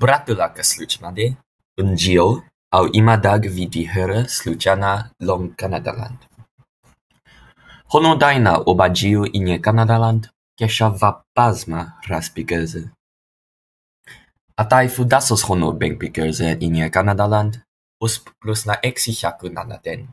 [0.00, 1.36] Bratulaka Sluçmade,
[1.76, 6.18] Unjio, au Imadag-Vidihöra Sluçana Lom Kanadaland.
[7.92, 10.24] Honodaina Obajio Inye Kanadaland,
[10.56, 12.90] Keşava Pasma Raspigöze.
[14.56, 17.54] Atai Fudasos Honor Benpigöze Inye Canadaland,
[18.00, 20.08] Usp plus na exihaku nanaten.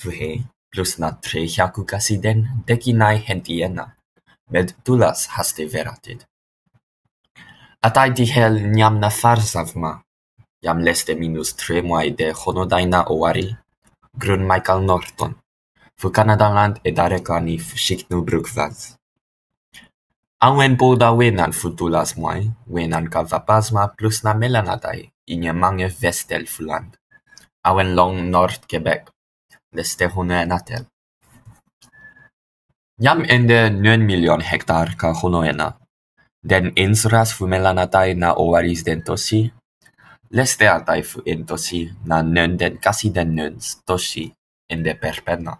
[0.00, 3.96] Fuhe plus na trehaku kasiden dekinai hentiena.
[4.50, 6.24] Med tulas haste veratid.
[7.80, 10.02] 与냠나 Farzavma,
[10.64, 11.14] Yamleste
[12.16, 13.56] de Honodaina Owari,
[14.18, 15.36] Grun Michael Norton,
[15.96, 16.80] fu Canadaland
[17.22, 18.96] cani fu Shiknu Brukvaz.
[20.40, 26.98] Awen boda wenan futulas moi, wenan kavapasma plus na melanadai, inye mange vestel fuland.
[27.62, 29.08] Awen long Nord Quebec,
[29.72, 30.84] leste hone natel.
[33.00, 35.78] Jam ende 9 million hektar ka honoena,
[36.42, 39.52] Den insras Fumelainatai'na Owaris-den-Toshi
[40.30, 44.32] Lesteatai fu'en-Toshi na Nönden-kasi-den-Nöns-Toshi
[44.70, 45.58] ende perpenna.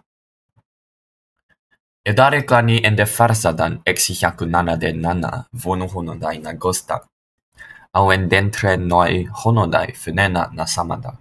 [3.05, 7.05] farsa dan exihaku nana den nana von'honodai na gosta
[7.93, 11.17] Au en den tre noi honodai funena na samada,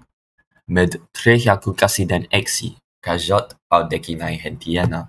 [0.66, 5.08] med 300 kasi-den-exi kajot' au dekinai hentiena.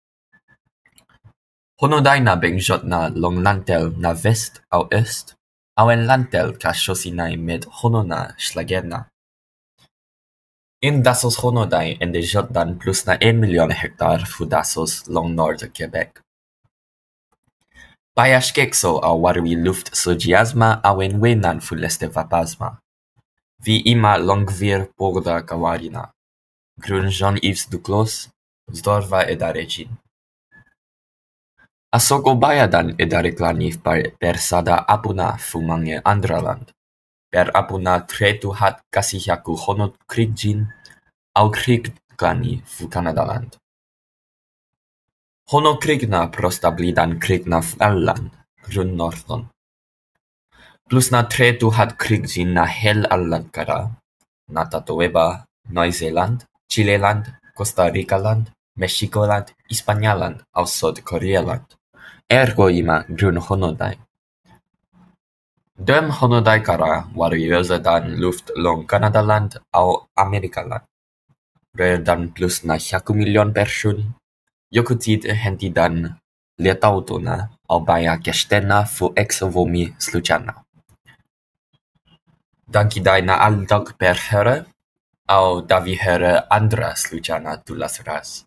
[1.81, 5.35] Honodai na bengjot na långlantel na vest au est,
[5.81, 8.99] au en lantel ka shosinai med honona schlagerna.
[10.87, 15.67] In dasos honodai en de jotdan plus na 1 million hektar fu dasos long norda
[15.67, 16.21] Quebec.
[18.15, 22.77] Bayashkexo au warui luft sojiasma au en wenan fu leste vapasma.
[23.65, 26.11] Vi ima longvir porda kawarina.
[26.77, 28.29] Grunjon Yves Duclos,
[28.71, 29.89] Zdorva edarecin.
[31.91, 33.83] Asogobaya'dan Edareklanif
[34.15, 36.71] Bersa'da Apuna fumange Andraland.
[37.31, 40.71] Per apuna tretu hat kasihaku honot krigjin,
[41.35, 43.59] au krig klani fu Kanadaland.
[45.51, 48.31] Honokrigna prostablidan krigna fallan,
[48.63, 49.51] grun norton
[50.87, 53.91] Plus na tretu hat krigjin na hel allan kara
[54.47, 60.65] na Tatoeba Noiseland Chileland Costa Rica land, Mexico aŭ
[61.03, 61.80] korea land.
[62.31, 63.33] ergo 今10
[65.77, 70.83] でもこの題から悪い噂談 luft lung Kanadaland au Amerikaland.
[71.75, 74.15] Redan plus na 100 person.
[74.71, 76.21] Joku henti dan
[76.57, 78.17] lietautona au baia
[78.85, 80.63] fu ex vomi sluciana.
[82.69, 84.65] Danki daina aldog per here
[85.27, 88.45] au davi here andra sluciana tu las.